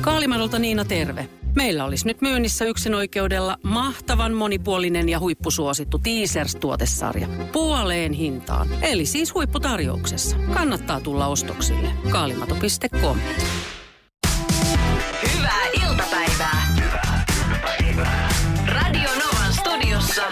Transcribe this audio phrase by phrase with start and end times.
[0.00, 1.28] Kaalimadolta Niina terve.
[1.54, 7.26] Meillä olisi nyt myynnissä yksin oikeudella mahtavan monipuolinen ja huippusuosittu Teasers-tuotesarja.
[7.52, 8.68] Puoleen hintaan.
[8.82, 10.36] Eli siis huipputarjouksessa.
[10.54, 11.88] Kannattaa tulla ostoksille.
[12.10, 13.18] Kaalimato.com
[15.36, 16.66] Hyvää iltapäivää.
[18.66, 20.22] Radio Novan studiossa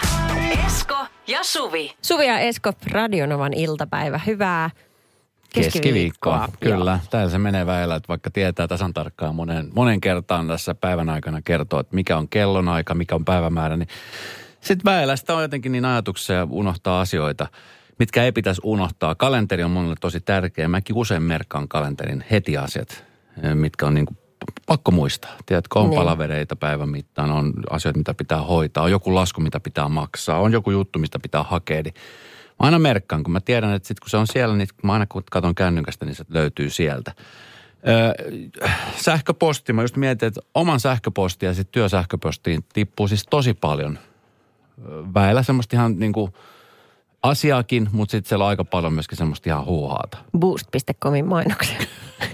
[0.65, 0.95] Esko
[1.27, 1.91] ja Suvi.
[2.01, 4.19] Suvi ja Esko, Radionovan iltapäivä.
[4.27, 4.69] Hyvää
[5.53, 6.99] Keskiviikkoa, kyllä.
[7.09, 11.41] Täällä se menee väillä, että vaikka tietää tasan tarkkaan monen, monen kertaan tässä päivän aikana
[11.41, 13.87] kertoo, että mikä on kellonaika, mikä on päivämäärä, niin
[14.61, 17.47] sitten väillä sitä on jotenkin niin ajatuksia unohtaa asioita,
[17.99, 19.15] mitkä ei pitäisi unohtaa.
[19.15, 20.67] Kalenteri on monelle tosi tärkeä.
[20.67, 23.03] Mäkin usein merkkaan kalenterin heti asiat,
[23.53, 24.17] mitkä on niin kuin
[24.65, 25.31] pakko muistaa.
[25.45, 25.99] Tiedätkö, on Niin.
[25.99, 30.51] palavereita päivän mittaan, on asioita, mitä pitää hoitaa, on joku lasku, mitä pitää maksaa, on
[30.51, 31.81] joku juttu, mistä pitää hakea.
[31.83, 31.93] Niin
[32.61, 35.23] aina merkkaan, kun mä tiedän, että sit kun se on siellä, niin mä aina kun
[35.31, 37.13] katson kännykästä, niin se löytyy sieltä.
[37.87, 38.13] Öö,
[38.95, 43.99] sähköposti, mä just mietin, että oman sähköpostin ja sitten työsähköpostiin tippuu siis tosi paljon
[45.13, 46.33] väillä semmoista ihan niin kuin
[47.23, 50.17] asiaakin, mutta sitten siellä on aika paljon myöskin semmoista ihan huuhaata.
[50.39, 51.77] Boost.comin mainoksia.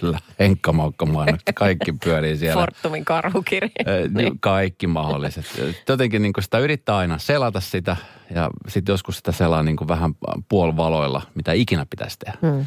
[0.00, 2.60] Kyllä, Henkka Maukka mainokset, kaikki pyörii siellä.
[2.60, 3.70] Fortumin karhukirja.
[3.88, 4.40] Ö, niin.
[4.40, 5.44] Kaikki mahdolliset.
[5.88, 7.96] Jotenkin niin sitä yrittää aina selata sitä
[8.34, 10.14] ja sitten joskus sitä selaa niin vähän
[10.48, 12.38] puolvaloilla, mitä ikinä pitäisi tehdä.
[12.42, 12.66] Hmm.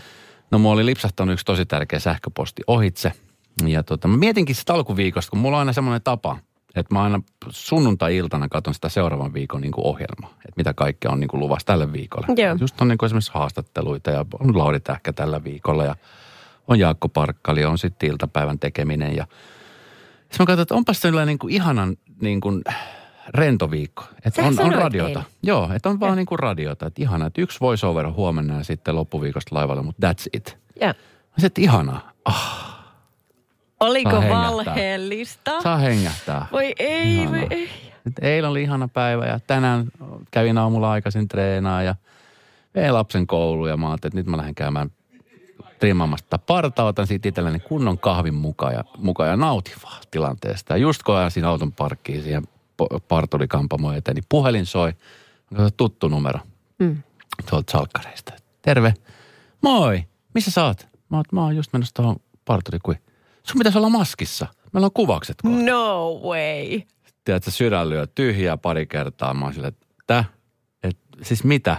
[0.51, 3.11] No mulla oli lipsahtanut yksi tosi tärkeä sähköposti ohitse.
[3.65, 6.37] Ja tota, mä mietinkin sitä alkuviikosta, kun mulla on aina semmoinen tapa,
[6.75, 10.29] että mä aina sunnuntai-iltana katson sitä seuraavan viikon niin kuin ohjelmaa.
[10.29, 12.27] Että mitä kaikkea on niin kuin luvassa tälle viikolle.
[12.37, 12.55] Joo.
[12.59, 15.95] Just on niin kuin esimerkiksi haastatteluita ja on Lauri Tähkä tällä viikolla ja
[16.67, 19.15] on Jaakko Parkkali ja on sitten iltapäivän tekeminen.
[19.15, 19.27] Ja
[20.19, 22.63] sitten mä katsoin, että onpas sellainen niin kuin ihanan niin kuin
[23.27, 24.03] rento viikko.
[24.25, 25.09] Että on, on radiota.
[25.09, 25.23] eilen.
[25.43, 26.85] Joo, että on vaan niin kuin radiota.
[26.87, 30.57] Että ihana, että yksi voiceover huomenna ja sitten loppuviikosta laivalle, mutta that's it.
[30.81, 30.87] Ja.
[30.87, 30.93] Mä
[31.37, 32.11] sanoin, että ihanaa.
[32.25, 32.73] Ah,
[33.79, 35.61] Oliko Saa valheellista?
[35.61, 36.45] saa hengähtää.
[36.51, 37.31] Voi ei, Ihanaa.
[37.39, 37.69] voi ei.
[38.05, 39.85] Nyt eilen oli ihana päivä ja tänään
[40.31, 41.95] kävin aamulla aikaisin treenaa ja
[42.75, 44.91] vein lapsen kouluun ja mä ajattelin, että nyt mä lähden käymään
[45.79, 50.73] trimmaamassa tätä partaa, otan siitä itselleni kunnon kahvin mukaan ja, mukaan ja nautin vaan tilanteesta.
[50.73, 52.43] Ja just kun ajasin auton parkkiin siihen
[53.07, 54.93] parturikampamoon eteen, niin puhelin soi.
[55.77, 56.39] Tuttu numero
[56.79, 57.03] Mm.
[57.49, 58.33] tuolta salkkareista.
[58.61, 58.93] Terve.
[59.61, 60.03] Moi.
[60.33, 60.87] Missä sä oot?
[61.09, 63.03] Mä oon, mä oon just menossa tuohon parturikuihin.
[63.43, 64.47] Sun pitäisi olla maskissa.
[64.73, 66.81] Meillä on kuvaukset kohta No way.
[67.23, 69.33] tiedätkö, sydän lyö tyhjää pari kertaa.
[69.33, 70.25] Mä oon silleen, että
[70.83, 71.77] et, siis mitä?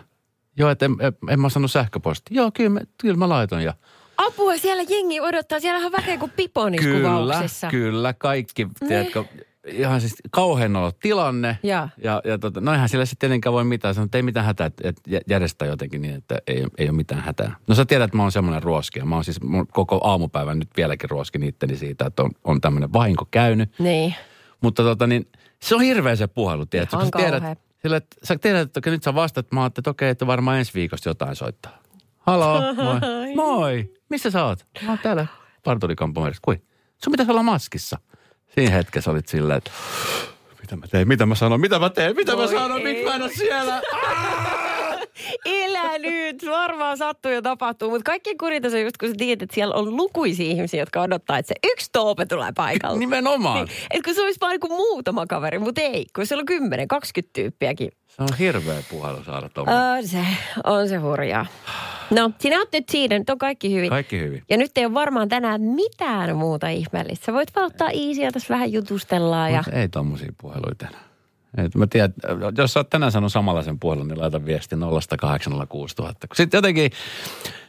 [0.59, 2.34] Joo, että en, en, en mä saanut sähköposti.
[2.34, 3.65] Joo, kyllä, mä, kyllä mä laitoin.
[3.65, 3.75] Ja
[4.16, 5.60] Apua, siellä jengi odottaa.
[5.60, 9.25] Siellähän on väkeä kuin piponissa kyllä, kyllä, kaikki, tiedätkö,
[9.66, 11.59] ihan siis kauhean ollut tilanne.
[11.62, 11.88] Ja.
[12.03, 14.66] Ja, ja tota, no eihän sillä sitten tietenkään voi mitään sanoa, että ei mitään hätää,
[14.66, 17.56] että että jä- järjestää jotenkin niin, että ei, ei ole mitään hätää.
[17.66, 19.00] No sä tiedät, että mä oon semmoinen ruoski.
[19.00, 22.92] Mä oon siis mun koko aamupäivän nyt vieläkin ruoskin itteni siitä, että on, on tämmöinen
[22.92, 23.78] vahinko käynyt.
[23.78, 24.15] Niin.
[24.60, 25.28] Mutta tota niin,
[25.62, 26.97] se on hirveä se puhelu, tiedätkö?
[26.97, 27.59] Kun tiedät.
[27.84, 30.75] Sillä, että sä tiedät, että nyt sä vastaat, mä ajattelin, että okei, että varmaan ensi
[30.75, 31.78] viikosta jotain soittaa.
[32.19, 33.34] Halo, moi.
[33.47, 33.93] moi.
[34.09, 34.67] Missä sä oot?
[34.83, 35.27] Mä oon täällä
[35.65, 36.41] parturikampomerissa.
[36.45, 36.62] Kui?
[37.05, 37.99] Sun pitäisi olla maskissa.
[38.55, 39.71] Siinä hetkessä olit silleen, että
[40.61, 42.84] mitä mä teen, mitä mä sanon, mitä mä teen, mitä mä Voi sanon, ei.
[42.84, 43.83] miksi mä en ole siellä?
[45.44, 49.42] Elä nyt, varmaan sattuu ja tapahtuu, mutta kaikkein kurinta se on just, kun sä tiedät,
[49.42, 52.98] että siellä on lukuisia ihmisiä, jotka odottaa, että se yksi toope tulee paikalle.
[52.98, 53.66] Nimenomaan.
[53.66, 56.70] Niin, et kun se olisi vaan niin kuin muutama kaveri, mutta ei, kun siellä on
[57.24, 57.91] 10-20 tyyppiäkin.
[58.08, 59.84] Se on hirveä puhelu saada tuommoinen.
[59.84, 60.24] On se,
[60.64, 61.47] on se hurjaa.
[62.10, 63.91] No, sinä oot nyt siinä, nyt on kaikki hyvin.
[63.91, 64.42] Kaikki hyvin.
[64.50, 67.26] Ja nyt ei ole varmaan tänään mitään muuta ihmeellistä.
[67.26, 69.64] Sä voit vaan ottaa easyä tässä vähän jutustellaan ja...
[69.72, 71.13] Ei tommosia puheluita enää.
[71.56, 72.15] Et mä tiedän,
[72.59, 74.78] jos sä oot tänään sanonut samanlaisen puhelun, niin laita viesti 0806000.
[76.34, 76.91] Sitten jotenkin,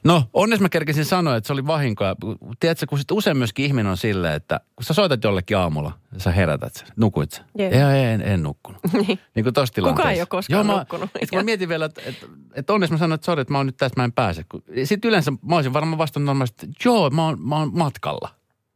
[0.03, 2.15] no onneksi mä kerkesin sanoa, että se oli vahinkoa.
[2.59, 6.19] Tiedätkö, kun sit usein myöskin ihminen on silleen, että kun sä soitat jollekin aamulla, ja
[6.19, 7.41] sä herätät sen, nukuit sä?
[7.57, 7.69] Joo.
[7.69, 8.81] Joo, en, en nukkunut.
[9.35, 10.11] niin kuin tossa tilanteessa.
[10.11, 11.09] ei ole koskaan Joo, mä, nukkunut.
[11.29, 13.65] Kun mä mietin vielä, että, että, että onneksi mä sanoin, että sori, että mä oon
[13.65, 14.45] nyt tässä, mä en pääse.
[14.83, 18.29] Sitten yleensä mä olisin varmaan vastannut normaalisti, että joo, mä oon, mä oon matkalla.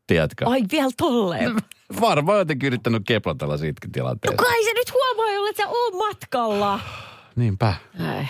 [0.07, 0.45] Tiedätkö?
[0.47, 1.55] Ai vielä tolleen.
[2.01, 4.43] Varmaan jotenkin yrittänyt keplatella siitäkin tilanteesta.
[4.43, 6.79] Kai se nyt huomaa jolle, että sä oot matkalla.
[7.35, 7.73] Niinpä.
[8.15, 8.25] Ai.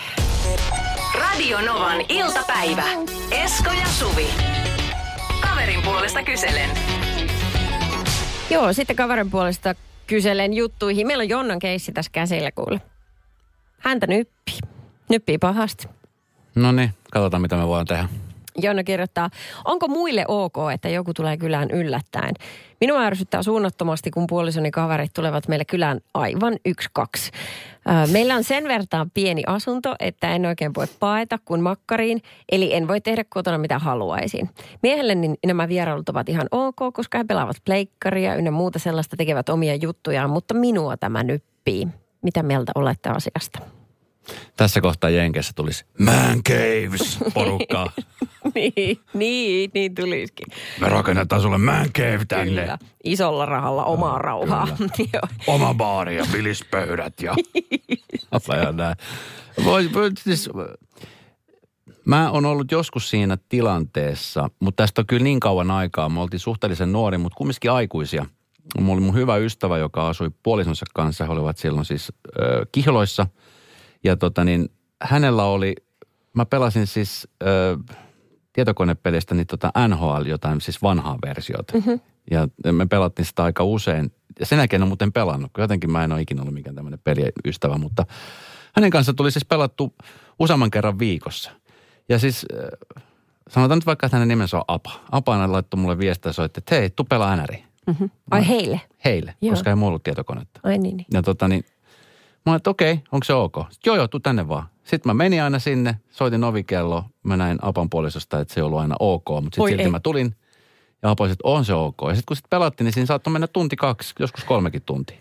[1.19, 2.83] Radio Novan iltapäivä.
[3.31, 4.27] Esko ja Suvi.
[5.41, 6.69] Kaverin puolesta kyselen.
[8.49, 9.75] Joo, sitten kaverin puolesta
[10.07, 11.07] kyselen juttuihin.
[11.07, 12.81] Meillä on Jonnan keissi tässä käsillä kuule.
[13.79, 14.59] Häntä nyppii.
[15.09, 15.87] Nyppii pahasti.
[16.55, 18.28] No niin, katsotaan mitä me voidaan tehdä.
[18.63, 19.29] Jonna kirjoittaa,
[19.65, 22.33] onko muille ok, että joku tulee kylään yllättäen?
[22.81, 27.31] Minua ärsyttää suunnattomasti, kun puolisoni kaverit tulevat meille kylään aivan yksi, kaksi.
[28.11, 32.21] Meillä on sen vertaan pieni asunto, että en oikein voi paeta kuin makkariin,
[32.51, 34.49] eli en voi tehdä kotona mitä haluaisin.
[34.83, 39.49] Miehelle niin nämä vierailut ovat ihan ok, koska he pelaavat pleikkaria ynnä muuta sellaista, tekevät
[39.49, 41.87] omia juttujaan, mutta minua tämä nyppii.
[42.21, 43.78] Mitä mieltä olette asiasta?
[44.57, 47.91] Tässä kohtaa Jenkeissä tulisi Man Caves porukkaa.
[48.55, 50.47] niin, niin, niin tulisikin.
[50.79, 52.61] Me rakennetaan sulle Man Cave tänne.
[52.61, 52.77] Kyllä.
[53.03, 54.67] Isolla rahalla omaa Joo, rauhaa.
[55.47, 57.35] Oma baari ja bilispöydät ja...
[58.73, 58.95] näin.
[59.65, 59.89] Voi,
[60.23, 60.49] siis,
[62.05, 66.09] mä oon ollut joskus siinä tilanteessa, mutta tästä on kyllä niin kauan aikaa.
[66.09, 68.25] Me oltiin suhteellisen nuori, mutta kumminkin aikuisia.
[68.79, 71.25] Mulla oli mun hyvä ystävä, joka asui puolisonsa kanssa.
[71.25, 73.27] He olivat silloin siis ö, kihloissa.
[74.03, 74.69] Ja tota niin,
[75.01, 75.75] hänellä oli,
[76.33, 77.77] mä pelasin siis ö,
[78.53, 81.73] tietokonepelistä niin tota NHL, jotain siis vanhaa versiota.
[81.77, 81.99] Mm-hmm.
[82.31, 84.11] Ja me pelattiin sitä aika usein.
[84.39, 86.75] Ja sen jälkeen en ole muuten pelannut, kun jotenkin mä en ole ikinä ollut mikään
[86.75, 88.05] tämmöinen peliystävä, mutta
[88.75, 89.95] hänen kanssa tuli siis pelattu
[90.39, 91.51] useamman kerran viikossa.
[92.09, 92.45] Ja siis
[93.49, 94.91] sanotaan nyt vaikka, että hänen nimensä on Apa.
[95.11, 97.63] Apa aina laittoi mulle viestiä ja soitti, että hei, tuu pelaa NRI.
[97.87, 98.09] Mm-hmm.
[98.31, 98.81] Ai heille?
[99.05, 99.51] Heille, Joo.
[99.51, 100.59] koska ei mulla ollut tietokonetta.
[100.63, 101.07] Ai niin, niin.
[101.13, 101.65] Ja tota niin,
[102.45, 103.55] mä että okei, onko se ok?
[103.57, 104.65] Sitten, joo, joo, tuu tänne vaan.
[104.83, 108.79] Sitten mä menin aina sinne, soitin ovikello, mä näin Apan puolisosta, että se ei ollut
[108.79, 109.91] aina ok, mutta sitten silti ei.
[109.91, 110.35] mä tulin
[111.01, 111.97] ja Apa että on se ok.
[112.01, 115.17] Ja sitten kun sitten pelattiin, niin siinä saattoi mennä tunti kaksi, joskus kolmekin tuntia.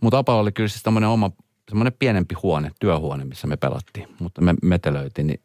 [0.00, 1.30] Mutta Apalla oli kyllä siis tämmöinen oma,
[1.68, 5.26] semmoinen pienempi huone, työhuone, missä me pelattiin, mutta me metelöitiin.
[5.26, 5.40] Niin,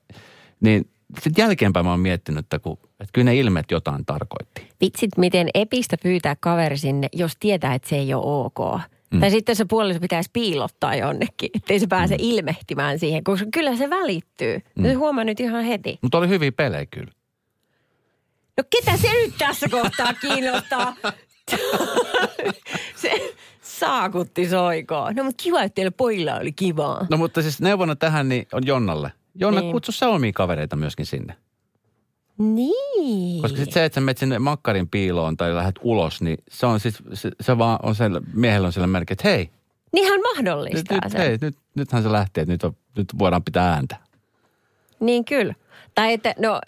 [0.60, 0.90] niin
[1.22, 4.70] sitten jälkeenpäin mä oon miettinyt, että, kun, että kyllä ne ilmeet jotain tarkoitti.
[4.82, 8.82] Vitsit, miten epistä pyytää kaveri sinne, jos tietää, että se ei ole ok.
[9.12, 9.20] Mm.
[9.20, 12.24] Tai sitten se puoliso pitäisi piilottaa jonnekin, ettei se pääse mm.
[12.24, 14.60] ilmehtimään siihen, koska kyllä se välittyy.
[14.76, 14.84] Mm.
[14.84, 16.00] Se huomaa nyt ihan heti.
[16.02, 17.12] Mutta oli hyviä pelejä kyllä.
[18.58, 20.96] No ketä se nyt tässä kohtaa kiinnostaa?
[22.96, 25.16] se saakutti soikoon.
[25.16, 27.08] No mutta kiva, että teillä pojilla oli kivaa.
[27.10, 29.12] No mutta siis neuvona tähän niin on Jonnalle.
[29.36, 29.66] Jonna, Niin.
[29.66, 29.74] niin.
[29.74, 31.36] kutsu sä omia kavereita myöskin sinne.
[32.38, 33.42] Niin.
[33.42, 36.80] Koska sitten se, että sä menet sinne makkarin piiloon tai lähdet ulos, niin se on
[36.80, 39.50] siis, se, se vaan on siellä, miehellä on siellä merkki, että hei,
[39.94, 41.22] Niin hän nyt, mahdollistaa nyt, sen.
[41.22, 43.96] hei nyt, nythän se lähtee, että nyt, on, nyt voidaan pitää ääntä.
[45.00, 45.54] Niin kyllä.
[45.96, 46.60] Tai että, no,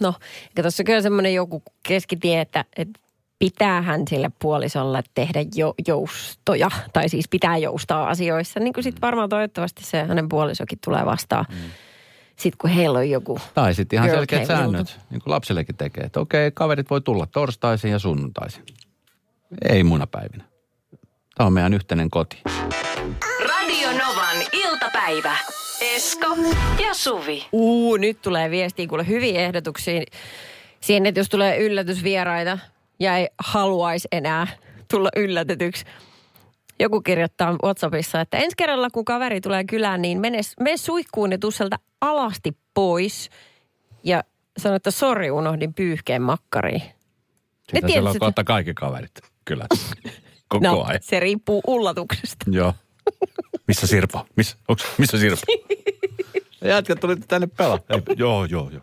[0.00, 0.14] no,
[0.62, 3.00] tuossa kyllä semmoinen joku keskitie, että, että
[3.38, 8.60] pitäähän sille puolisolle tehdä jo, joustoja, tai siis pitää joustaa asioissa.
[8.60, 11.44] Niin kuin sitten varmaan toivottavasti se hänen puolisokin tulee vastaan.
[11.48, 11.56] Mm.
[12.42, 16.04] Sitten kun heillä on joku, Tai sitten ihan selkeät säännöt, niin kuin lapsillekin tekee.
[16.04, 18.62] Että okei, kaverit voi tulla torstaisin ja sunnuntaisin.
[19.68, 20.44] Ei munapäivinä.
[21.34, 22.42] Tämä on meidän yhteinen koti.
[23.48, 25.36] Radio Novan iltapäivä.
[25.80, 26.36] Esko
[26.86, 27.46] ja Suvi.
[27.52, 30.02] uu, nyt tulee viestiä kuule hyviä ehdotuksia
[30.80, 32.58] siihen, että jos tulee yllätysvieraita
[33.00, 34.46] ja ei haluaisi enää
[34.90, 35.84] tulla yllätetyksi.
[36.80, 41.38] Joku kirjoittaa WhatsAppissa, että ensi kerralla kun kaveri tulee kylään, niin mene, mene suihkuun ja
[41.38, 43.30] tuu sieltä alasti pois.
[44.04, 44.24] Ja
[44.58, 46.80] sano, että sori, unohdin pyyhkeen makkariin.
[46.80, 46.92] Sitä
[47.72, 49.10] tiedät, siellä on kohta kaikki kaverit,
[49.44, 49.66] kyllä.
[50.48, 50.98] Koko No, ajan.
[51.02, 52.44] se riippuu ullatuksesta.
[52.50, 52.74] Joo.
[53.68, 54.24] Missä Sirpa?
[54.36, 55.42] Missä, onks, missä Sirpa?
[56.64, 57.78] Jätkä tuli tänne pelaa.
[57.90, 58.82] Ei, joo, joo, joo.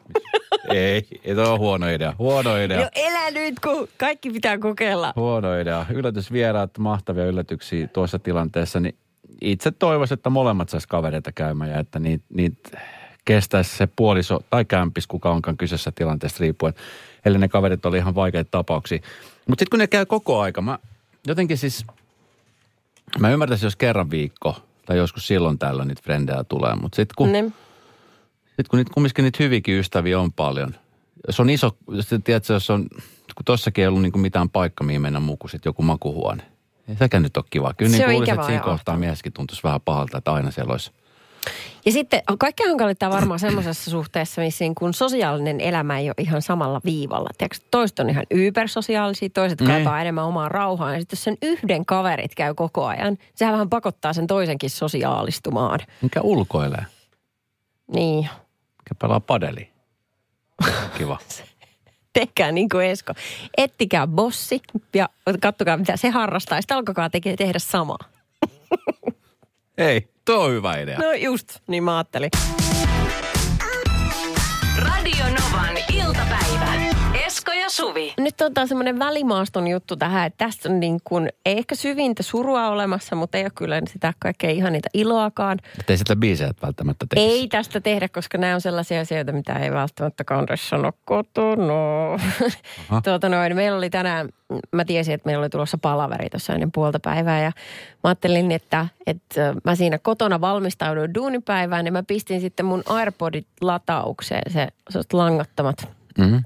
[0.69, 2.13] Ei, ei toi on huono idea.
[2.19, 2.80] Huono idea.
[2.80, 5.13] No elä nyt, kun kaikki pitää kokeilla.
[5.16, 5.86] Huono idea.
[5.94, 8.80] Yllätysvieraat, mahtavia yllätyksiä tuossa tilanteessa.
[8.80, 8.95] Niin
[9.42, 12.71] itse toivoisin, että molemmat sais kavereita käymään ja että niitä niit
[13.25, 16.74] kestäisi se puoliso tai kämpis, kuka onkaan kyseessä tilanteesta riippuen.
[17.25, 19.00] Eli ne kaverit oli ihan vaikeita tapauksia.
[19.48, 20.80] Mutta sitten kun ne käy koko aika, mä
[21.27, 21.86] jotenkin siis,
[23.20, 24.55] mä ymmärtäisin, jos kerran viikko
[24.86, 26.75] tai joskus silloin tällöin niitä frendejä tulee.
[26.75, 27.51] Mutta sitten kun, Ne,
[28.60, 30.75] sitten kun niitä, kumminkin niitä hyviäkin ystäviä on paljon.
[31.28, 31.72] Jos on iso,
[32.24, 32.88] tiedätkö, jos on,
[33.36, 36.44] kun tossakin ei ollut niinku mitään paikka, mihin mennä muku, sit joku makuhuone.
[36.88, 37.74] Ei sekään nyt ole kiva.
[37.74, 40.72] Kyllä Se niin on ikävää että siinä kohtaa mieskin tuntuisi vähän pahalta, että aina siellä
[40.72, 40.92] olisi.
[41.86, 46.42] Ja sitten kaikki hankalinta varmaan semmoisessa suhteessa, missä niin kun sosiaalinen elämä ei ole ihan
[46.42, 47.30] samalla viivalla.
[47.38, 49.72] Tiedätkö, toiset on ihan ybersosiaalisia, toiset Niin.
[49.72, 50.94] kaipaa enemmän omaa rauhaa.
[50.94, 55.80] Ja sitten jos sen yhden kaverit käy koko ajan, sehän vähän pakottaa sen toisenkin sosiaalistumaan.
[56.01, 56.86] Mikä ulkoilee?
[57.94, 58.30] Niin,
[58.89, 59.72] Mikä pelaa padeli?
[60.98, 61.17] Kiva.
[62.13, 63.13] tehkää niin kuin Esko.
[63.58, 64.62] Ettikää bossi
[64.93, 65.10] ja
[65.41, 66.58] kattokaa mitä se harrastaa.
[66.58, 68.00] Ja sitten alkakaa teke- tehdä samaa.
[69.77, 71.00] Ei, tuo on hyvä idea.
[71.00, 72.29] No just, niin mä ajattelin.
[74.77, 75.78] Radio Novan.
[77.50, 78.13] Esko ja Suvi.
[78.18, 82.24] Nyt on taas semmoinen välimaaston juttu tähän, että tässä on niin kuin, ei ehkä syvintä
[82.24, 85.58] surua olemassa, mutta ei ole kyllä sitä kaikkea ihan niitä iloakaan.
[85.79, 87.27] Että ei sitä biisejä välttämättä tekisi.
[87.27, 92.20] Ei tästä tehdä, koska nämä on sellaisia asioita, mitä ei välttämättä Kandres sano kotona.
[93.03, 94.29] tuota noin, meillä oli tänään,
[94.72, 97.51] mä tiesin, että meillä oli tulossa palaveri tuossa ennen puolta päivää ja
[98.03, 103.48] mä ajattelin, että, että mä siinä kotona valmistauduin duunipäivään ja mä pistin sitten mun AirPodit
[103.62, 106.44] lataukseen, se, se langattomat Mm-hmm.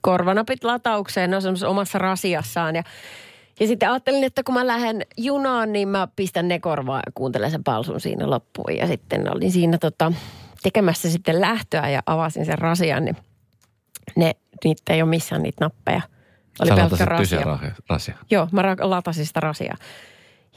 [0.00, 2.82] Korvanapit lataukseen, ne on semmoisessa omassa rasiassaan ja
[3.60, 7.50] ja sitten ajattelin, että kun mä lähden junaan, niin mä pistän ne korvaan ja kuuntelen
[7.50, 8.76] sen palsun siinä loppuun.
[8.76, 10.12] Ja sitten olin siinä tota,
[10.62, 13.16] tekemässä sitten lähtöä ja avasin sen rasian, niin
[14.16, 14.32] ne,
[14.64, 16.00] niitä ei ole missään niitä nappeja.
[16.60, 17.58] Oli Sä pelkkä rasia.
[17.88, 18.14] rasia.
[18.30, 19.76] Joo, mä latasin sitä rasiaa.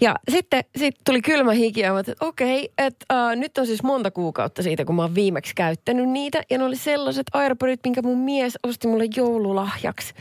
[0.01, 3.83] Ja sitten sit tuli kylmä hiki ja mä että okei, että uh, nyt on siis
[3.83, 6.43] monta kuukautta siitä, kun mä oon viimeksi käyttänyt niitä.
[6.49, 10.13] Ja ne oli sellaiset AirPodit, minkä mun mies osti mulle joululahjaksi.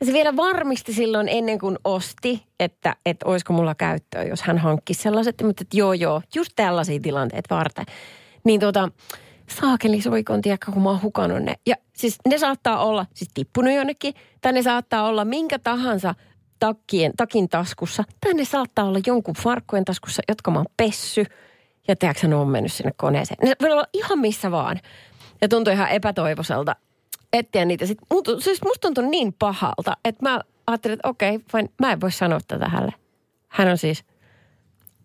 [0.00, 4.58] Ja se vielä varmisti silloin ennen kuin osti, että, että olisiko mulla käyttöä, jos hän
[4.58, 5.42] hankkisi sellaiset.
[5.42, 7.86] Mutta että joo, joo, just tällaisia tilanteita varten.
[8.44, 8.88] Niin tota,
[9.60, 11.54] saakeli soikon, tiedätkö, kun mä oon hukannut ne.
[11.66, 16.14] Ja siis ne saattaa olla siis tippunut jonnekin, tai ne saattaa olla minkä tahansa
[16.60, 21.24] takkien, takin taskussa, tai ne saattaa olla jonkun farkkujen taskussa, jotka mä oon pessy.
[21.88, 23.48] Ja tiedätkö, ne on mennyt sinne koneeseen.
[23.48, 24.80] Ne voi olla ihan missä vaan.
[25.40, 26.76] Ja tuntui ihan epätoivoiselta
[27.32, 27.86] etsiä niitä.
[27.86, 32.00] Sitten, mut, siis musta tuntui niin pahalta, että mä ajattelin, että okei, fine, mä en
[32.00, 32.94] voi sanoa tätä hänelle.
[33.48, 34.04] Hän on siis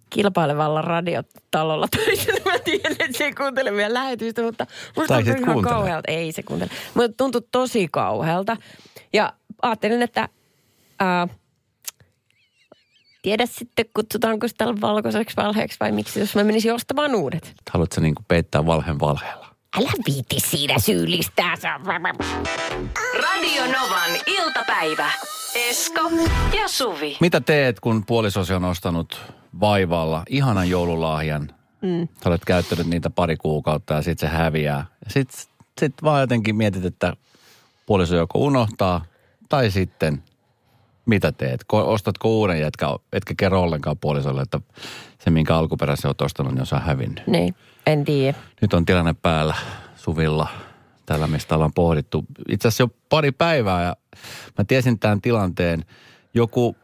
[0.09, 2.31] kilpailevalla radiotalolla töissä.
[2.45, 6.11] Mä tiedän, että se ei kuuntele vielä lähetystä, mutta musta sit ihan kauhealta.
[6.11, 6.71] Ei se kuuntele.
[6.93, 8.57] Mutta tuntui tosi kauhealta.
[9.13, 10.29] Ja ajattelin, että
[10.99, 11.27] ää,
[13.25, 17.53] tiedä sitten, kutsutaanko sitä valkoiseksi valheeksi vai miksi, jos mä menisin ostamaan uudet.
[17.69, 19.47] Haluatko niin kuin peittää valheen valheella?
[19.77, 21.55] Älä viiti siinä syyllistää.
[23.21, 25.11] Radio Novan iltapäivä.
[25.55, 26.11] Esko
[26.57, 27.17] ja Suvi.
[27.19, 29.21] Mitä teet, kun puolisosi on ostanut
[29.59, 31.51] vaivalla ihanan joululahjan?
[31.81, 32.07] Mm.
[32.23, 34.85] Sä olet käyttänyt niitä pari kuukautta ja sitten se häviää.
[35.05, 35.39] Ja sitten
[35.79, 37.13] sit vaan jotenkin mietit, että
[37.85, 39.05] puoliso joko unohtaa
[39.49, 40.23] tai sitten
[41.05, 41.63] mitä teet?
[41.73, 44.59] Ko- Ostatko uuden ja etkä, etkä kerro ollenkaan puolisolle, että
[45.19, 47.27] se minkä alkuperäisen olet ostanut, niin on hävinnyt.
[47.27, 48.37] Niin, en tiedä.
[48.61, 49.55] Nyt on tilanne päällä
[49.95, 50.47] Suvilla,
[51.05, 52.25] tällä mistä ollaan pohdittu.
[52.49, 53.95] Itse asiassa jo pari päivää ja
[54.57, 55.85] mä tiesin tämän tilanteen.
[56.33, 56.75] Joku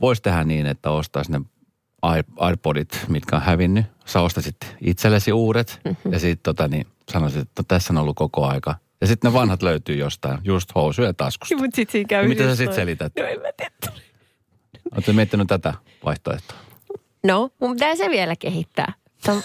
[0.00, 1.40] voisi tehdä niin, että ostaisi ne
[2.36, 3.86] AirPodit, mitkä on hävinnyt.
[4.04, 6.12] Sä ostasit itsellesi uudet mm-hmm.
[6.12, 8.74] ja sitten tota, niin sanoisit, että tässä on ollut koko aika.
[9.00, 11.56] Ja sitten ne vanhat löytyy jostain, just housujen taskusta.
[11.56, 12.76] Mutta sitten siinä käy Ja mitä sä just sit noin.
[12.76, 13.12] selität?
[13.18, 14.00] No en mä tiedä.
[14.92, 15.74] Oletko miettinyt tätä
[16.04, 16.56] vaihtoehtoa?
[17.24, 18.92] No, mun pitää se vielä kehittää.
[19.22, 19.40] Tämä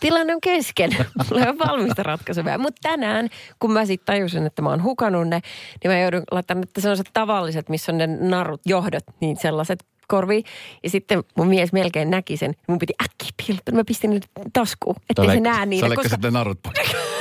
[0.00, 0.90] tilanne on kesken.
[1.30, 2.58] Mulla ei ole valmista ratkaisua.
[2.58, 5.40] Mutta tänään, kun mä sitten tajusin, että mä oon hukannut ne,
[5.84, 10.44] niin mä joudun laittamaan että sellaiset tavalliset, missä on ne narut, johdot, niin sellaiset korviin.
[10.82, 12.54] Ja sitten mun mies melkein näki sen.
[12.68, 13.74] Mun piti äkkiä piilottaa.
[13.74, 14.20] Mä pistin ne
[14.52, 15.86] taskuun, ettei se näe niitä.
[15.86, 16.78] Sä leikkasit ne narut pois.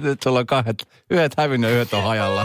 [0.00, 2.44] Nyt sulla on kahdet, yhdet hävinnyt ja yhdet on hajalla.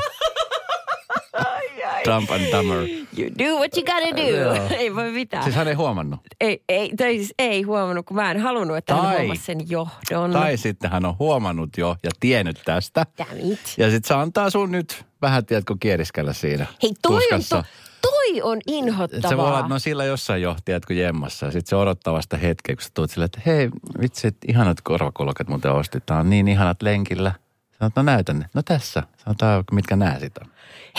[2.06, 2.78] Dump and dumber.
[3.18, 4.28] You do what you gotta do.
[4.30, 4.68] Joo.
[4.80, 5.44] ei voi mitään.
[5.44, 6.20] Siis hän ei huomannut.
[6.42, 9.70] Ei, ei, tai siis ei huomannut, kun mä en halunnut, että hän Tai- huomasi sen
[9.70, 10.32] johdon.
[10.32, 13.06] Tai sitten hän on huomannut jo ja tiennyt tästä.
[13.18, 13.60] Damn it.
[13.78, 17.64] Ja sitten se antaa sun nyt vähän, tiedätkö, kieriskellä siinä Hei, toi on, to,
[18.02, 19.60] toi on Et Se voi olla, inhottavaa.
[19.60, 21.46] että no sillä jossain jo, tiedätkö, jemmassa.
[21.46, 23.70] Ja sitten se odottaa vasta hetkeä, kun sä tuut silleen, että hei,
[24.02, 26.06] vitsi, että ihanat korvakulkat muuten ostit.
[26.06, 27.32] Tää on niin ihanat lenkillä.
[27.80, 28.46] Sanoit, no näytän ne.
[28.54, 29.04] No tässä.
[29.18, 30.46] Sanotaan, mitkä nää sitä.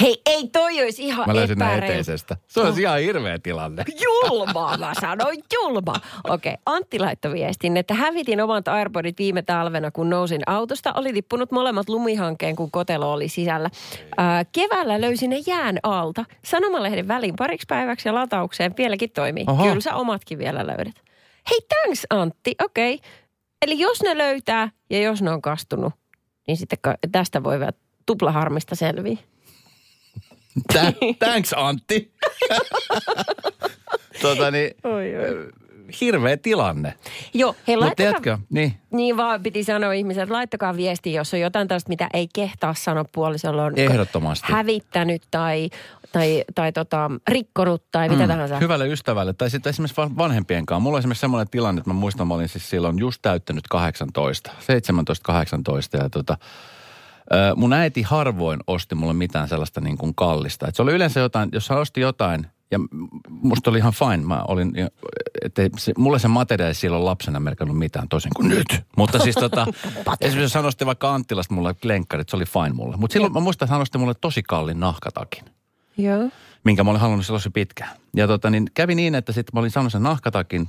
[0.00, 1.84] Hei, ei toi olisi ihan Mä löysin epäreilu.
[1.84, 2.36] eteisestä.
[2.48, 3.84] Se olisi ihan hirveä tilanne.
[4.04, 5.94] Julma, mä sanoin julma.
[6.24, 6.62] Okei, okay.
[6.66, 10.92] Antti laittoi viestin, että hävitin omat AirPodit viime talvena, kun nousin autosta.
[10.92, 13.70] Oli tippunut molemmat lumihankkeen, kun kotelo oli sisällä.
[14.16, 16.24] Ää, keväällä löysin ne jään alta.
[16.44, 19.44] Sanomalehden väliin pariksi päiväksi ja lataukseen vieläkin toimii.
[19.46, 19.64] Oho.
[19.64, 20.94] Kyllä sä omatkin vielä löydät.
[21.50, 22.54] Hei, thanks Antti.
[22.64, 22.94] Okei.
[22.94, 23.10] Okay.
[23.62, 25.92] Eli jos ne löytää ja jos ne on kastunut,
[26.50, 26.78] niin sitten
[27.12, 27.72] tästä voi vielä
[28.06, 29.16] tuplaharmista selviä.
[30.72, 32.12] Tä- Thanks Antti.
[34.22, 35.50] tota niin, Oi, oi.
[36.00, 36.94] Hirveä tilanne.
[37.34, 38.74] Joo, hei Mutta laittakaa, tiedätkö, niin.
[38.90, 42.74] niin vaan piti sanoa ihmisille, että laittakaa viesti, jos on jotain tällaista, mitä ei kehtaa
[42.74, 44.52] sanoa puolisolle on Ehdottomasti.
[44.52, 45.70] hävittänyt tai,
[46.12, 48.58] tai, tai tota, rikkonut tai mitä tahansa.
[48.58, 49.32] Hyvälle ystävälle.
[49.32, 50.80] Tai sitten esimerkiksi van- vanhempien kanssa.
[50.80, 54.50] Mulla on esimerkiksi semmoinen tilanne, että mä muistan, mä olin siis silloin just täyttänyt 18,
[54.50, 56.36] 17-18 ja tota,
[57.56, 60.68] mun äiti harvoin osti mulle mitään sellaista niin kuin kallista.
[60.68, 62.78] Et se oli yleensä jotain, jos hän osti jotain ja
[63.28, 64.16] musta oli ihan fine.
[64.16, 64.72] Mä olin,
[65.42, 68.66] ettei se, mulle se materia ei silloin lapsena merkannut mitään toisin kuin nyt.
[68.96, 69.66] Mutta siis tota,
[70.20, 72.96] esimerkiksi osti vaikka Anttilasta mulle lenkkarit, se oli fine mulle.
[72.96, 75.44] Mutta silloin mä muistan, että hän osti mulle tosi kalliin nahkatakin
[75.96, 76.30] Joo.
[76.64, 77.90] minkä mä olin halunnut se pitkään.
[78.16, 80.68] Ja tota, niin kävi niin, että sitten mä olin saanut sen nahkatakin,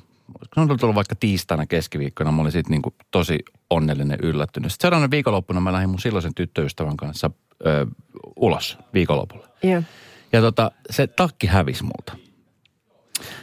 [0.56, 3.40] se on tullut vaikka tiistaina keskiviikkona, mä olin sitten niinku tosi
[3.70, 4.72] onnellinen yllättynyt.
[4.72, 7.32] Sitten seuraavana viikonloppuna mä lähdin mun silloisen tyttöystävän kanssa
[7.66, 7.88] ö,
[8.36, 9.48] ulos viikonlopulla.
[9.64, 9.84] Joo.
[10.34, 12.18] Ja tota, se takki hävisi multa.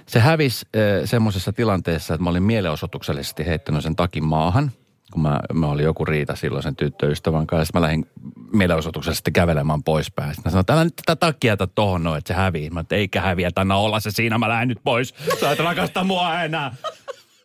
[0.06, 4.72] Se hävisi äh, semmoisessa tilanteessa, että mä olin mielenosoituksellisesti heittänyt sen takin maahan,
[5.12, 7.64] kun mä, mä olin joku riita silloin sen tyttöystävän kanssa.
[7.64, 8.06] Sitten mä lähdin
[8.52, 10.34] mielenosoituksellisesti kävelemään poispäin.
[10.34, 12.70] Sitten mä sanoin, että älä nyt tätä takkia jätä tohon noin, että se hävii.
[12.70, 15.14] Mä että eikä häviä, että olla se siinä, mä lähden nyt pois.
[15.40, 16.74] Sä et rakasta mua enää.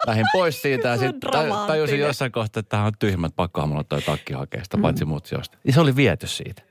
[0.07, 1.31] Lähdin pois siitä ja sitten
[1.67, 5.05] tajusin jossain kohtaa, että tämähän on tyhmä, että pakkohan mulla toi takki hakea sitä, paitsi
[5.05, 5.57] muut sijoista.
[5.63, 6.61] Ja se oli viety siitä.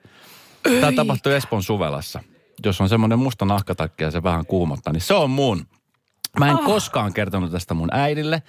[0.81, 2.21] Tämä tapahtui Espoon Suvelassa.
[2.69, 5.67] Jos on semmoinen musta nahkatakki ja se vähän kuumottaa, niin se on mun.
[6.39, 6.65] Mä en oh.
[6.65, 8.43] koskaan kertonut tästä mun äidille.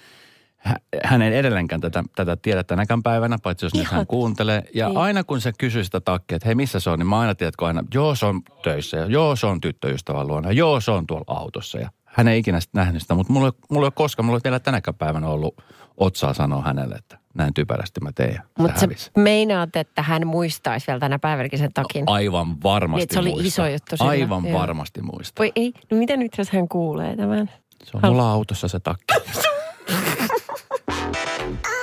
[0.56, 4.62] Hä- Hän ei edelleenkään tätä, tätä tiedä tänäkään päivänä, paitsi jos nyt hän kuuntelee.
[4.74, 4.98] Ja Niin.
[4.98, 7.66] aina kun se kysyy sitä takkia, että hei missä se on, niin mä aina tiedätkö
[7.66, 11.06] aina, joo se on töissä ja joo se on tyttöystävän luona, ja joo se on
[11.06, 11.78] tuolla autossa.
[11.78, 14.36] Ja hän ei ikinä sit nähnyt sitä, mutta mulla, ei- mulla ei ole koskaan, mulla
[14.38, 15.54] ei vielä tänäkään päivänä ollut
[15.96, 18.38] otsaa sanoa hänelle, että näin typerästi mä tein.
[18.58, 19.10] Mutta sä hävisi.
[19.16, 22.04] meinaat, että hän muistaisi vielä tänä päivänäkin sen takin.
[22.06, 23.46] Aivan varmasti Niin, se oli muistaa.
[23.66, 24.60] iso juttu sillä, Aivan joo.
[24.60, 25.40] varmasti muista.
[25.40, 27.50] Voi ei, no mitä nyt jos hän kuulee tämän?
[27.84, 29.14] Se on mulla autossa se takki.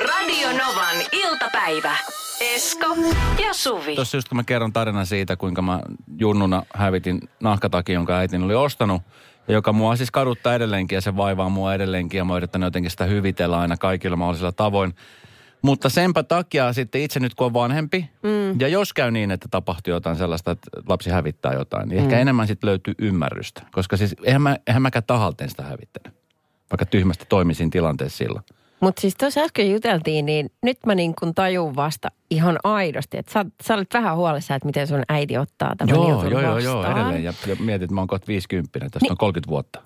[0.09, 1.95] Radio Novan iltapäivä.
[2.55, 2.95] Esko
[3.45, 3.95] ja Suvi.
[3.95, 5.79] Tuossa just kun mä kerron tarinan siitä, kuinka mä
[6.19, 9.01] junnuna hävitin nahkatakin, jonka äitini oli ostanut.
[9.47, 12.17] Ja joka mua siis kaduttaa edelleenkin ja se vaivaa mua edelleenkin.
[12.17, 14.95] Ja mä oon yrittänyt jotenkin sitä hyvitellä aina kaikilla mahdollisilla tavoin.
[15.61, 18.59] Mutta senpä takia sitten itse nyt kun on vanhempi, mm.
[18.59, 22.47] ja jos käy niin, että tapahtuu jotain sellaista, että lapsi hävittää jotain, niin ehkä enemmän
[22.47, 23.61] sitten löytyy ymmärrystä.
[23.71, 26.13] Koska siis eihän, mä, eihän mäkään tahalteen sitä hävittänyt.
[26.71, 28.45] Vaikka tyhmästi toimisin tilanteessa silloin.
[28.79, 33.31] Mutta siis tuossa äsken juteltiin, niin nyt mä niin kun tajun vasta ihan aidosti, että
[33.31, 36.57] sä, sä olet vähän huolissa, että miten sun äiti ottaa tämän Joo, jutun joo, joo,
[36.57, 37.23] joo, edelleen.
[37.23, 39.11] Ja, ja mietit, että mä oon kohta 50, tästä niin.
[39.11, 39.81] on 30 vuotta.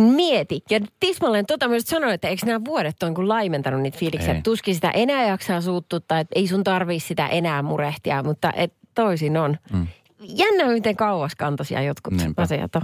[0.00, 0.62] Mieti.
[0.70, 4.42] Ja tismalleen tota myös sanoin, että eikö nämä vuodet on kuin laimentanut niitä fiiliksiä, Ei.
[4.42, 9.36] tuskin sitä enää jaksaa suuttuttaa, että ei sun tarvii sitä enää murehtia, mutta et toisin
[9.36, 9.58] on.
[9.72, 9.86] Mm.
[10.22, 12.42] Jännä, miten kauaskantoisia jotkut Niinpä.
[12.42, 12.82] asiat on.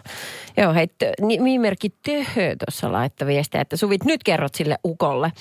[0.56, 5.32] Joo, hei, tö, nimimerkki Töhö tuossa laittoi viestiä, että Suvit nyt kerrot sille ukolle.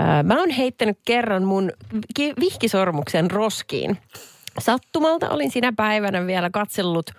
[0.00, 1.70] Öö, mä oon heittänyt kerran mun
[2.16, 3.98] ki- vihkisormuksen roskiin.
[4.58, 7.10] Sattumalta olin sinä päivänä vielä katsellut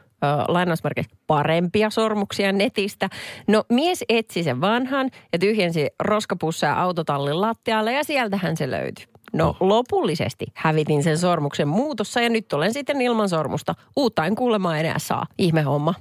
[0.47, 3.09] lainausmerkeissä parempia sormuksia netistä.
[3.47, 9.05] No mies etsi sen vanhan ja tyhjensi roskapusseja autotallin lattialle ja sieltähän se löytyi.
[9.33, 13.75] No lopullisesti hävitin sen sormuksen muutossa ja nyt olen sitten ilman sormusta.
[13.95, 15.25] Uutta en kuulemma enää saa.
[15.37, 15.93] Ihme homma.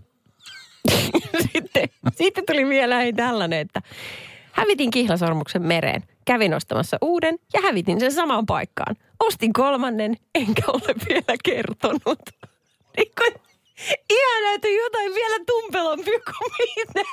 [1.53, 3.83] sitten, sitten tuli vielä ei tällainen, että
[4.53, 6.03] hävitin kihlasormuksen mereen.
[6.25, 8.97] Kävin ostamassa uuden ja hävitin sen samaan paikkaan.
[9.21, 12.21] Ostin kolmannen, enkä ole vielä kertonut.
[12.97, 13.48] Niin kuin,
[14.11, 17.05] ihanaa, että jotain vielä tumpelompi kuin minä.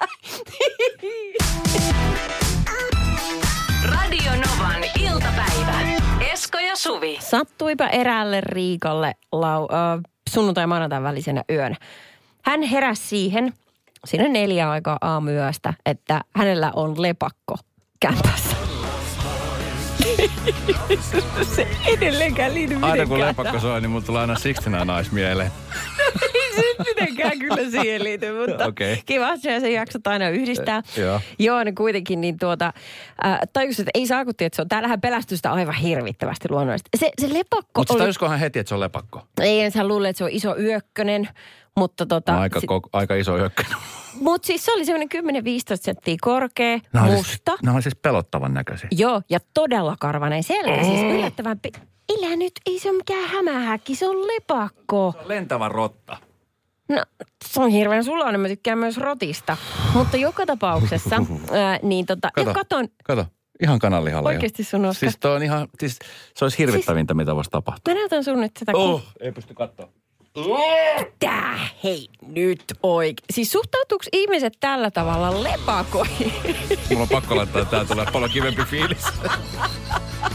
[3.92, 5.80] Radio Novan iltapäivä.
[6.32, 7.18] Esko ja Suvi.
[7.22, 11.76] Sattuipa eräälle Riikalle lau, äh, sunnuntai maanantain välisenä yönä.
[12.42, 13.54] Hän heräsi siihen
[14.06, 17.56] siinä neljä aikaa aamuyöstä, että hänellä on lepakko
[18.00, 18.56] kämpässä.
[21.56, 25.52] Se edelleenkään liity Aina kun lepakko soi, niin mulla tulee aina Sixtina nais mieleen.
[26.56, 28.98] se nyt mitenkään kyllä siihen liity, mutta okay.
[29.06, 30.78] kiva se se jaksot aina yhdistää.
[30.98, 31.22] Eh, joo.
[31.40, 32.74] Joo, niin kuitenkin niin tuota,
[33.26, 36.90] äh, tajusin, että ei saa kun tiedät, se on, täällähän pelästystä aivan hirvittävästi luonnollisesti.
[36.98, 39.28] Se, se lepakko Mutta oli, tajuskohan heti, että se on lepakko?
[39.42, 41.30] ei ensin luule, että se on iso yökkönen,
[41.78, 43.64] mutta tota, No, aika, sit, ko, aika iso jökkö.
[44.22, 47.52] mut siis se oli semmoinen 10-15 senttiä korkea, Ne on musta.
[47.52, 48.88] Siis, ne on siis pelottavan näköisiä.
[48.92, 51.72] Joo, ja todella karvanen selkä, siis yllättävän pi-
[52.10, 55.14] Elä nyt, ei se ole mikään hämähäkki, se on lepakko.
[55.26, 56.18] Lentävä rotta.
[56.90, 57.04] No,
[57.46, 59.58] se on hirveän suloinen, mä tykkään myös rotista.
[59.94, 61.16] Mutta joka tapauksessa,
[61.52, 63.26] ää, niin tota, Kato, katon, kato.
[63.64, 64.36] Ihan kananlihalla jo.
[64.36, 65.00] Oikeesti sun oska?
[65.00, 66.00] Siis on ihan, siis
[66.36, 67.94] se olisi hirvittävintä, mitä voisi tapahtua.
[67.94, 69.90] mä näytän sun nyt tätä Oh, ei pysty katsoa.
[71.20, 73.26] Tää, hei, nyt oikein.
[73.34, 76.34] Siis suhtautuuko ihmiset tällä tavalla lepakoihin?
[76.90, 79.06] Mulla on pakko laittaa, että tää tulee paljon kivempi fiilis.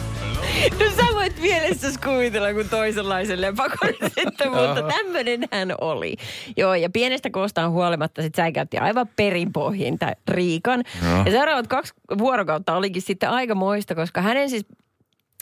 [0.80, 6.16] No sä voit mielessäsi kuvitella kuin toisenlaisen lepakon sitten, mutta tämmöinen hän oli.
[6.56, 10.84] Joo, ja pienestä koostaan huolimatta sit säikäytti aivan perinpohjiin tämän Riikan.
[11.04, 11.22] Joo.
[11.24, 14.66] Ja seuraavat kaksi vuorokautta olikin sitten aika moista, koska hänen siis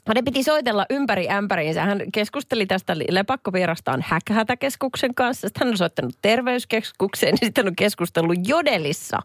[0.09, 1.85] Hänen piti soitella ympäri ämpäriinsä.
[1.85, 5.49] Hän keskusteli tästä lepakkopierastaan häkähätäkeskuksen kanssa.
[5.49, 9.19] Sitten hän on soittanut terveyskeskukseen ja sitten hän on keskustellut Jodelissa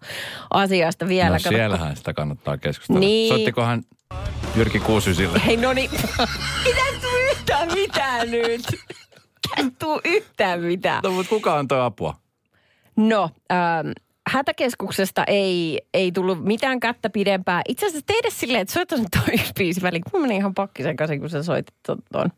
[0.53, 1.29] asiasta vielä.
[1.29, 2.99] No siellähän sitä kannattaa keskustella.
[2.99, 3.29] Niin.
[3.29, 3.81] Soittiko hän
[4.55, 5.41] Jyrki Kuusysille?
[5.45, 5.91] Hei no niin,
[6.65, 8.61] mitä tuu yhtään mitään nyt?
[9.57, 10.99] Mitä tuu yhtään mitään?
[11.03, 12.15] No, mutta kuka antoi apua?
[12.95, 13.87] No, ähm,
[14.29, 17.61] hätäkeskuksesta ei, ei tullut mitään kättä pidempää.
[17.67, 20.03] Itse asiassa tehdä silleen, että soittaisin toi yksi biisi väliin.
[20.13, 21.97] Mä menin ihan pakkisen kanssa, kun sä soitit ton.
[22.11, 22.29] ton.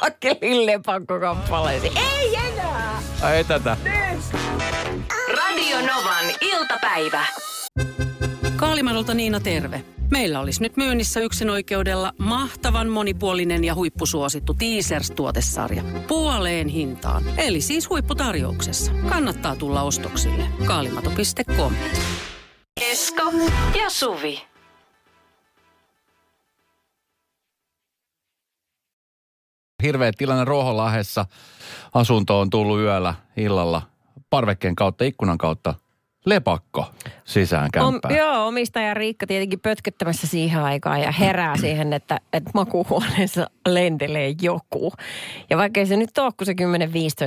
[0.00, 1.92] Akkelin lepakkokappaleesi.
[2.12, 3.02] Ei enää!
[3.22, 3.76] Ai ei tätä.
[5.36, 7.24] Radio Novan iltapäivä.
[8.56, 9.84] Kaalimadolta Niina terve.
[10.10, 15.82] Meillä olisi nyt myynnissä yksin oikeudella mahtavan monipuolinen ja huippusuosittu Teasers-tuotesarja.
[16.08, 17.24] Puoleen hintaan.
[17.36, 18.92] Eli siis huipputarjouksessa.
[19.08, 20.44] Kannattaa tulla ostoksille.
[20.66, 21.74] Kaalimato.com
[22.90, 23.32] Esko
[23.78, 24.42] ja Suvi.
[29.82, 31.26] Hirveä tilanne Ruoholahdessa.
[31.94, 33.82] Asunto on tullut yöllä, illalla,
[34.30, 35.74] parvekkeen kautta, ikkunan kautta.
[36.24, 36.86] Lepakko
[37.24, 38.16] sisään Om, kämppään.
[38.16, 44.92] joo, omistaja Riikka tietenkin pötköttämässä siihen aikaan ja herää siihen, että, että makuuhuoneessa lentelee joku.
[45.50, 46.54] Ja vaikka se nyt ole kuin se 10-15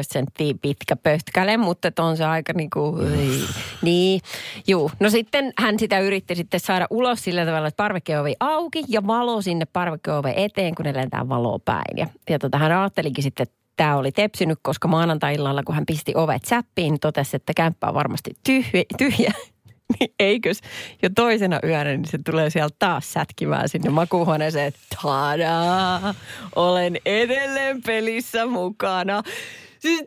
[0.01, 2.95] senttiä pitkä pötkäle, mutta on se aika niin kuin,
[3.81, 4.21] niin,
[4.67, 4.91] juu.
[4.99, 9.41] No sitten hän sitä yritti sitten saada ulos sillä tavalla, että parvekkeovi auki ja valo
[9.41, 11.97] sinne parvekkeoven eteen, kun ne lentää valoa päin.
[11.97, 16.13] Ja, ja tota, hän ajattelikin sitten, että tämä oli tepsynyt, koska maanantai-illalla, kun hän pisti
[16.15, 18.83] ovet säppiin, niin totesi, että kämppä on varmasti tyhjä.
[18.97, 19.31] tyhjä.
[19.99, 20.61] niin eikös
[21.03, 24.73] jo toisena yönä, niin se tulee sieltä taas sätkimään sinne makuuhuoneeseen.
[25.01, 26.15] Tadaa!
[26.55, 29.23] Olen edelleen pelissä mukana.
[29.79, 30.03] Siis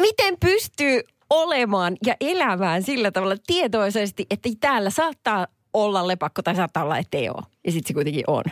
[0.00, 1.00] miten pystyy
[1.30, 7.28] olemaan ja elämään sillä tavalla tietoisesti, että täällä saattaa olla lepakko tai saattaa olla, ettei
[7.28, 7.42] ole.
[7.64, 8.44] Ja sitten se kuitenkin on.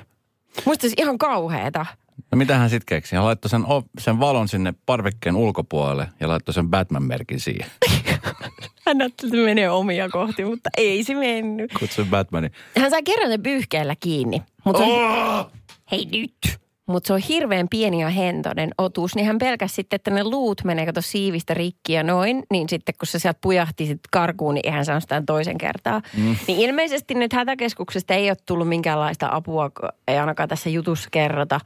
[0.64, 1.86] Musta olisi ihan kauheeta.
[2.32, 3.16] No mitä hän sitten keksi?
[3.16, 3.64] Hän laittoi sen,
[3.98, 7.66] sen valon sinne parvekkeen ulkopuolelle ja laittoi sen Batman-merkin siihen.
[8.86, 11.72] Hän ajatteli, että menee omia kohti, mutta ei se mennyt.
[11.78, 12.52] Kutsui Batmanin.
[12.78, 14.42] Hän sai kerran sen pyyhkeellä kiinni.
[14.64, 15.50] Mutta se on, Oh!
[15.92, 16.58] hei nyt.
[16.86, 20.64] Mutta se on hirveän pieni ja hentoinen otus, niin hän pelkäsi sitten, että ne luut
[20.64, 22.42] menee kato siivistä rikki ja noin.
[22.50, 26.02] Niin sitten kun se sieltä pujahti sit karkuun, niin eihän saanut sitä toisen kertaa.
[26.16, 26.36] Mm.
[26.48, 29.70] Niin ilmeisesti nyt hätäkeskuksesta ei ole tullut minkäänlaista apua,
[30.08, 31.60] ei ainakaan tässä jutussa kerrota.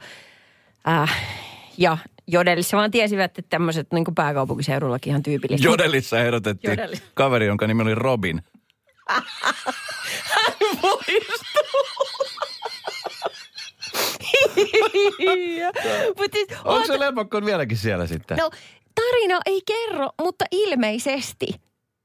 [0.87, 1.17] Äh,
[1.77, 5.67] ja Jodelissa vaan tiesivät, että tämmöiset niin pääkaupunkiseudullakin ihan tyypillistä.
[5.67, 7.03] Jodelissa ehdotettiin Jodelissa.
[7.13, 8.41] kaveri, jonka nimi oli Robin.
[16.17, 18.37] Mutta siis, Onko oot- se lepakko vieläkin siellä sitten?
[18.37, 18.49] No,
[18.95, 21.47] tarina ei kerro, mutta ilmeisesti.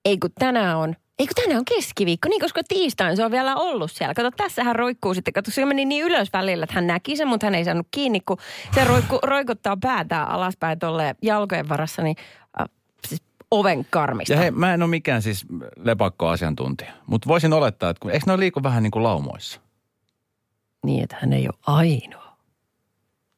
[0.05, 3.57] Ei kun tänään on, ei kun tänään on keskiviikko, niin koska tiistain se on vielä
[3.57, 4.15] ollut siellä.
[4.15, 5.35] Kato, tässä hän roikkuu sitten.
[5.35, 8.21] Kato, se meni niin ylös välillä, että hän näki sen, mutta hän ei saanut kiinni,
[8.21, 8.37] kun
[8.75, 12.17] se roikku, roikuttaa päätään alaspäin tolle jalkojen varassa, niin
[12.61, 12.69] äh,
[13.09, 14.33] siis oven karmista.
[14.33, 15.47] Ja hei, mä en ole mikään siis
[15.77, 19.61] lepakko-asiantuntija, mutta voisin olettaa, että kun, eikö ne ole liiku vähän niin kuin laumoissa?
[20.85, 22.37] Niin, että hän ei ole ainoa.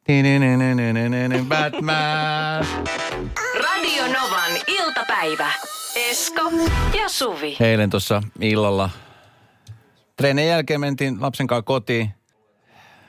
[0.08, 2.66] Ni-ni-ni-ni-ni-ni-ni, Batman!
[3.54, 5.50] Radio Novan iltapäivä.
[5.96, 6.50] Esko
[6.98, 7.56] ja Suvi.
[7.60, 8.90] Eilen tuossa illalla
[10.16, 12.10] treenin jälkeen mentiin lapsen kanssa kotiin.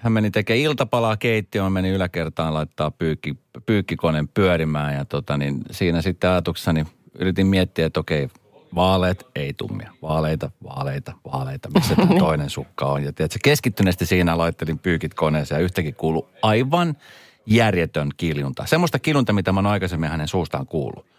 [0.01, 6.01] Hän meni tekemään iltapalaa keittiöön, meni yläkertaan laittaa pyykki, pyykkikoneen pyörimään ja tota, niin siinä
[6.01, 6.85] sitten ajatuksessani
[7.19, 8.29] yritin miettiä, että okei,
[8.75, 9.91] vaaleet, ei tummia.
[10.01, 13.03] Vaaleita, vaaleita, vaaleita, missä tämä toinen sukka on.
[13.03, 16.97] Ja tiedätkö, keskittyneesti siinä laittelin pyykit koneeseen ja yhtäkkiä kuului aivan
[17.45, 18.65] järjetön kiljunta.
[18.65, 21.16] Semmoista kiljunta, mitä mä oon aikaisemmin hänen suustaan kuullut.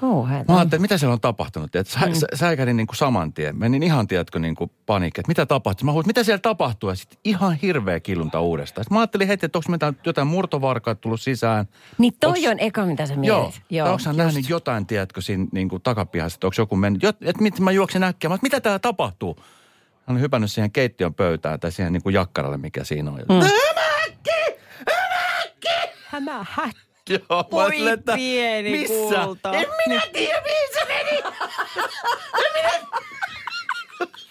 [0.00, 0.52] Kauheeta.
[0.52, 1.74] Mä ajattelin, että mitä siellä on tapahtunut.
[1.74, 2.14] Et sä, mm.
[2.14, 3.58] sä, säikähdin niin kuin saman tien.
[3.58, 5.86] Menin ihan, tiedätkö, niin kuin paniikki, että mitä tapahtuu.
[5.86, 6.90] Mä huusin, mitä siellä tapahtuu?
[6.90, 8.84] Ja sitten ihan hirveä kilunta uudestaan.
[8.84, 11.68] Sitten mä ajattelin heti, että onko meitä jotain murtovarkaat tullut sisään.
[11.98, 13.42] Niin toi Onks- on eka, mitä sä Joo.
[13.42, 13.62] mietit.
[13.70, 17.02] Joo onko hän nähnyt jotain, tiedätkö, siinä niin kuin takapihassa, että onko joku mennyt.
[17.02, 18.28] Jot, että mit, mä juoksen äkkiä.
[18.28, 19.36] Mä, että mitä täällä tapahtuu?
[20.06, 23.18] Hän on hypännyt siihen keittiön pöytään tai siihen niin kuin jakkaralle, mikä siinä on.
[23.18, 23.48] Mm.
[26.10, 26.87] Hämä hättä.
[27.08, 29.24] Joo, Voi että pieni missä?
[29.24, 29.52] kulta.
[29.52, 31.22] En minä tiedä, mihin se meni.
[32.46, 32.70] En minä...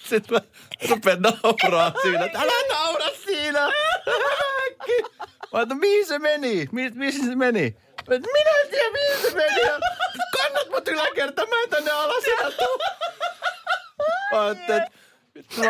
[0.03, 0.41] Sitten mä
[0.89, 3.59] rupean nauraa siinä, että älä naura siinä.
[3.59, 3.69] Mä
[5.53, 6.67] ajattelin, mihin se meni?
[6.71, 7.75] Mi- mihin se meni?
[8.09, 9.61] Minä en tiedä, mihin se meni.
[10.37, 12.77] Kannat mut yläkertaan, mä en tänne alas enää tuu.
[14.31, 14.83] Mä ajattelin,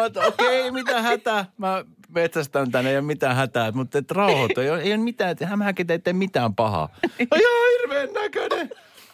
[0.05, 1.45] että okei, mitä hätää.
[1.57, 1.83] Mä
[2.15, 3.71] metsästän tänne, ei ole mitään hätää.
[3.71, 6.89] Mutta et rauhoitu, ei ole, ei ole mitään, että hämähäkin ei tee mitään pahaa.
[7.31, 8.69] On ihan hirveän näköinen.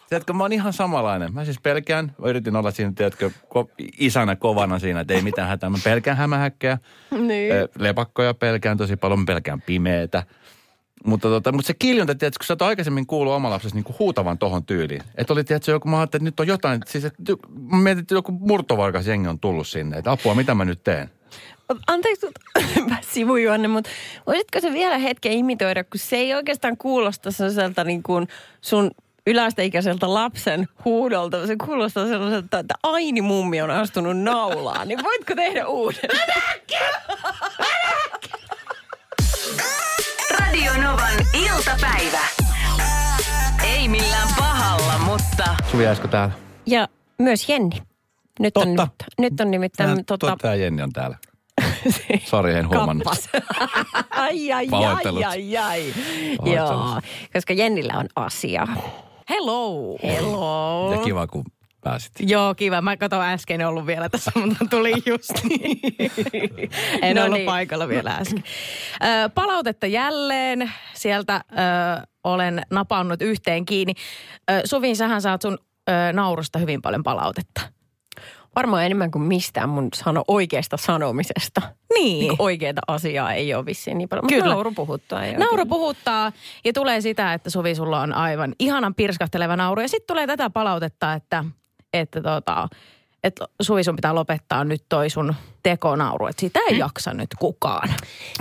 [0.09, 1.33] Tiedätkö, mä oon ihan samanlainen.
[1.33, 5.49] Mä siis pelkään, mä yritin olla siinä, tiedätkö, ko, isänä kovana siinä, että ei mitään
[5.49, 5.69] hätää.
[5.69, 6.77] Mä pelkään hämähäkkejä,
[7.11, 7.53] Niin.
[7.79, 10.23] lepakkoja pelkään tosi paljon, mä pelkään pimeetä.
[11.05, 14.37] Mutta, tota, mutta se kiljunta, tiedätkö, kun sä oot aikaisemmin kuullut oma lapsesi niin huutavan
[14.37, 15.01] tohon tyyliin.
[15.15, 17.23] Että oli, tiedätkö, joku, mä ajattelin, että nyt on jotain, siis että,
[17.71, 19.97] mä mietin, että joku murtovarkas jengi on tullut sinne.
[19.97, 21.09] Että apua, mitä mä nyt teen?
[21.87, 22.27] Anteeksi,
[23.13, 23.89] sivujuonne, mutta
[24.27, 28.27] voisitko se vielä hetken imitoida, kun se ei oikeastaan kuulosta sellaiselta niin kuin
[28.61, 28.91] sun
[29.27, 31.47] yläasteikäiseltä lapsen huudolta.
[31.47, 34.87] Se kuulostaa sellaiselta, että Aini mummi on astunut naulaan.
[34.87, 36.09] Niin voitko tehdä uuden?
[40.39, 42.21] Radio Novan iltapäivä.
[43.63, 46.33] Ei millään pahalla, mutta Suvi Esko täällä.
[46.65, 47.92] Ja myös Jenni.
[48.39, 48.81] Nyt on, Totta.
[48.83, 50.37] nimittäin- nyt on nimittäin Tää, tota, tota...
[50.41, 51.17] Tää Jenni on täällä.
[52.29, 53.03] Sori, en huomannut.
[53.03, 53.29] kappas.
[54.09, 55.23] ai, ai, ai, Pahoittelut.
[55.23, 55.93] ai, ai.
[56.55, 57.01] Joo,
[57.33, 58.67] koska Jennillä on asia.
[59.29, 59.97] Hello.
[60.03, 60.93] Hello.
[60.93, 61.43] Ja kiva, kun
[61.83, 62.11] pääsit.
[62.19, 62.81] Joo, kiva.
[62.81, 65.31] Mä katson äsken ollut vielä tässä, mutta tuli just.
[67.01, 67.45] en No ollut niin.
[67.45, 68.43] paikalla vielä äsken.
[69.03, 70.71] Ö, palautetta jälleen.
[70.93, 73.93] Sieltä ö, olen napannut yhteen kiinni.
[74.51, 75.57] Ö, Suvi, sähän saat sun
[75.89, 77.61] ö, naurusta hyvin paljon palautetta.
[78.55, 81.61] Varmaan enemmän kuin mistään mun sano oikeasta sanomisesta.
[81.93, 82.19] Niin.
[82.19, 84.25] Niin oikeita asiaa ei ole vissiin niin paljon.
[84.25, 84.53] Mutta Kyllä.
[84.53, 85.25] nauru puhuttaa.
[85.25, 86.31] Joo, Nauru puhuttaa
[86.65, 89.81] ja tulee sitä, että Suvi, sulla on aivan ihanan pirskahteleva nauru.
[89.81, 91.45] Ja sitten tulee tätä palautetta, että,
[91.93, 92.67] että, tota,
[93.23, 96.27] että Suvi, sun pitää lopettaa nyt toi sun tekonauru.
[96.27, 97.89] Että sitä ei jaksa nyt kukaan.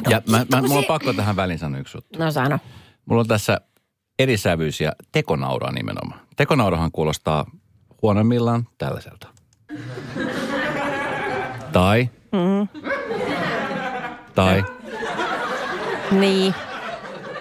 [0.09, 2.19] Ja mä, mä, mulla on pakko tähän väliin sanoa yksi juttu.
[2.19, 2.59] No sano.
[3.07, 3.61] Mulla on tässä
[4.19, 6.21] eri sävyisiä tekonauraa nimenomaan.
[6.37, 7.47] Tekonaurahan kuulostaa
[8.03, 9.29] huonoimmillaan tällaiselta.
[11.73, 12.11] Tai.
[14.35, 14.65] Tai.
[16.11, 16.55] Niin.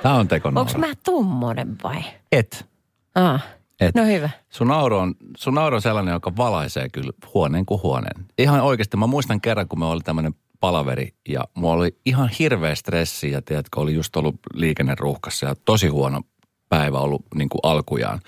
[0.03, 0.61] Tämä on tekonaura.
[0.61, 2.03] Onks mä tommonen vai?
[2.31, 2.69] Et.
[3.15, 3.45] Ah.
[3.79, 3.95] Et.
[3.95, 4.29] No hyvä.
[4.49, 8.25] Sun nauru, on, sun nauru on sellainen, joka valaisee kyllä huoneen kuin huoneen.
[8.37, 12.75] Ihan oikeasti, mä muistan kerran, kun me oli tämmöinen palaveri ja mulla oli ihan hirveä
[12.75, 16.21] stressi ja tiedätkö, oli just ollut liikenneruuhkassa ja tosi huono
[16.69, 18.19] päivä ollut niin kuin alkujaan.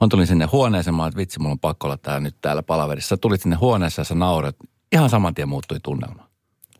[0.00, 2.62] Mä tulin sinne huoneeseen, mä olin, että vitsi, mulla on pakko olla tää nyt täällä
[2.62, 3.08] palaverissa.
[3.08, 4.56] Sä tulit sinne huoneeseen ja sä naurat.
[4.92, 6.28] Ihan saman tien muuttui tunnelma.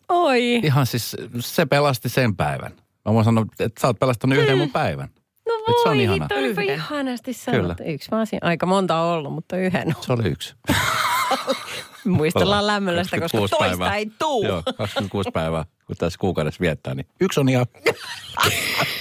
[0.08, 0.54] Oi.
[0.54, 2.72] Ihan siis, se pelasti sen päivän.
[3.04, 5.08] Mä voin sanoa, että sä oot pelastanut yhden mun päivän.
[5.48, 6.28] No Et se on voi, ihana.
[6.28, 6.74] toi olipa Yhden.
[6.74, 7.74] ihanasti sanottu.
[7.74, 7.90] Kyllä.
[7.92, 10.54] Yksi mä olisin aika monta ollut, mutta yhden Se oli yksi.
[12.04, 13.96] muistellaan lämmöllä sitä, koska 26 toista päivää.
[13.96, 14.44] ei tuu.
[14.44, 17.66] Joo, 26 päivää, kun tässä kuukaudessa viettää, niin yksi on ihan...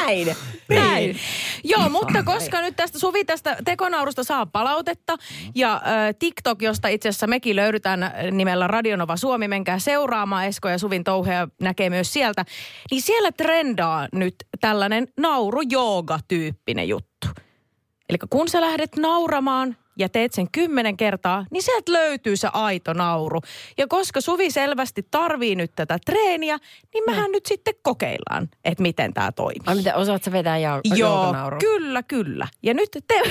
[0.00, 0.36] Näin.
[0.68, 1.16] Näin.
[1.64, 5.16] Joo, mutta koska nyt tästä Suvi tästä tekonaurusta saa palautetta
[5.54, 5.82] ja äh,
[6.18, 11.48] TikTok, josta itse asiassa mekin löydetään nimellä Radionova Suomi, menkää seuraamaan Esko ja Suvin touheja
[11.60, 12.44] näkee myös sieltä,
[12.90, 17.28] niin siellä trendaa nyt tällainen nauru-jooga-tyyppinen juttu.
[18.08, 22.92] Eli kun sä lähdet nauramaan ja teet sen kymmenen kertaa, niin sieltä löytyy se aito
[22.92, 23.40] nauru.
[23.78, 26.58] Ja koska Suvi selvästi tarvii nyt tätä treeniä,
[26.94, 29.66] niin mehän nyt sitten kokeillaan, että miten tämä toimii.
[29.66, 32.48] Ai mitä, osaat sä vetää ja Joo, kyllä, kyllä.
[32.62, 33.22] Ja nyt te...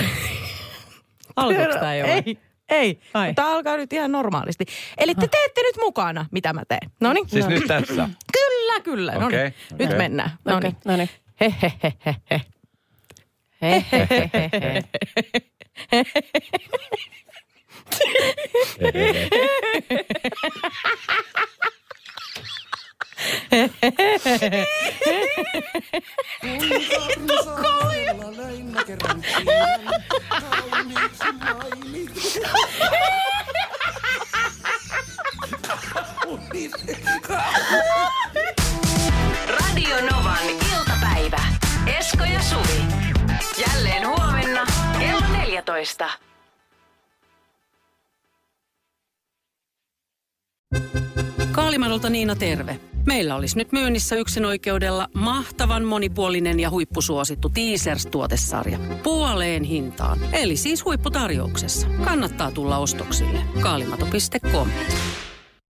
[1.36, 2.06] Alkoiko tää jo?
[2.06, 3.00] Ei, ei.
[3.14, 3.34] Ai.
[3.34, 4.64] Tämä alkaa nyt ihan normaalisti.
[4.98, 6.90] Eli te teette nyt mukana, mitä mä teen.
[7.00, 7.28] No niin.
[7.28, 8.08] Siis nyt tässä.
[8.38, 9.12] Kyllä, kyllä.
[9.12, 9.54] No Okei, niin.
[9.78, 9.98] Nyt okei.
[9.98, 10.30] mennään.
[10.44, 10.76] No niin.
[10.84, 11.08] no niin.
[11.40, 11.70] He, he,
[54.00, 58.78] olisi nyt myynnissä yksin oikeudella mahtavan monipuolinen ja huippusuosittu Teasers-tuotesarja.
[59.02, 60.18] Puoleen hintaan.
[60.32, 61.86] Eli siis huipputarjouksessa.
[62.04, 63.38] Kannattaa tulla ostoksille.
[63.60, 64.68] Kaalimato.com.